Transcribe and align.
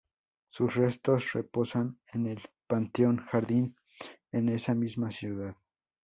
Sus 0.49 0.77
restos 0.77 1.31
reposan 1.33 1.99
en 2.11 2.25
el 2.25 2.41
Panteón 2.65 3.17
Jardín, 3.17 3.75
en 4.31 4.49
esa 4.49 4.73
misma 4.73 5.11
ciudad. 5.11 5.55